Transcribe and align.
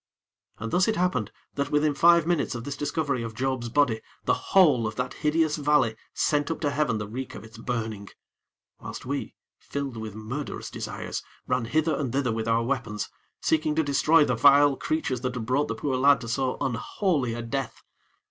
And 0.57 0.71
thus 0.71 0.87
it 0.87 0.95
happened 0.95 1.31
that 1.53 1.69
within 1.69 1.93
five 1.93 2.25
minutes 2.25 2.55
of 2.55 2.63
this 2.63 2.75
discovery 2.75 3.21
of 3.21 3.35
Job's 3.35 3.69
body, 3.69 4.01
the 4.25 4.33
whole 4.33 4.87
of 4.87 4.95
that 4.95 5.13
hideous 5.13 5.57
valley 5.57 5.95
sent 6.11 6.49
up 6.49 6.59
to 6.61 6.71
heaven 6.71 6.97
the 6.97 7.05
reek 7.07 7.35
of 7.35 7.43
its 7.43 7.59
burning; 7.59 8.09
whilst 8.79 9.05
we, 9.05 9.35
filled 9.59 9.97
with 9.97 10.15
murderous 10.15 10.71
desires, 10.71 11.21
ran 11.45 11.65
hither 11.65 11.95
and 11.95 12.11
thither 12.13 12.31
with 12.31 12.47
our 12.47 12.63
weapons, 12.63 13.09
seeking 13.41 13.75
to 13.75 13.83
destroy 13.83 14.25
the 14.25 14.33
vile 14.33 14.75
creatures 14.75 15.21
that 15.21 15.35
had 15.35 15.45
brought 15.45 15.67
the 15.67 15.75
poor 15.75 15.95
lad 15.97 16.19
to 16.21 16.27
so 16.27 16.57
unholy 16.59 17.35
a 17.35 17.43
death. 17.43 17.83